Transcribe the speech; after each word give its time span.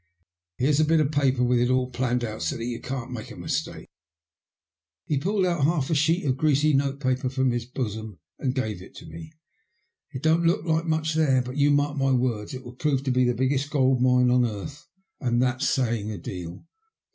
Here's 0.57 0.79
a 0.79 0.83
bit 0.83 0.99
of 0.99 1.11
paper 1.11 1.43
with 1.43 1.59
it 1.59 1.69
all 1.69 1.91
planned 1.91 2.23
out 2.23 2.41
so 2.41 2.57
that 2.57 2.65
you 2.65 2.81
can't 2.81 3.11
make 3.11 3.29
a 3.29 3.35
mistake." 3.35 3.87
He 5.05 5.19
pulled 5.19 5.45
out 5.45 5.63
half 5.63 5.91
a 5.91 5.93
sheet 5.93 6.25
of 6.25 6.37
greasy 6.37 6.73
note 6.73 6.99
paper 6.99 7.29
from 7.29 7.51
his 7.51 7.65
bosom 7.67 8.17
and 8.39 8.55
gave 8.55 8.81
it 8.81 8.95
to 8.95 9.05
me." 9.05 9.31
It 10.15 10.23
don't 10.23 10.43
look 10.43 10.87
much 10.87 11.13
there; 11.13 11.43
but 11.43 11.57
you 11.57 11.69
mark 11.69 11.97
my 11.97 12.11
words, 12.13 12.55
it 12.55 12.63
will 12.63 12.73
prove 12.73 13.03
to 13.03 13.11
be 13.11 13.25
the 13.25 13.35
biggest 13.35 13.69
gold 13.69 14.01
mine 14.01 14.31
on 14.31 14.43
earth, 14.43 14.87
and 15.19 15.39
that's 15.39 15.69
saying 15.69 16.09
a 16.09 16.17
deal 16.17 16.65